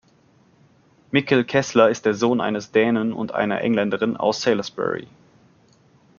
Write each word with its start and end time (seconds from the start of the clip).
Mikkel 1.11 1.43
Kessler 1.45 1.89
ist 1.91 2.05
der 2.07 2.15
Sohn 2.15 2.41
eines 2.41 2.71
Dänen 2.71 3.13
und 3.13 3.33
einer 3.35 3.61
Engländerin 3.61 4.17
aus 4.17 4.41
Salisbury. 4.41 5.07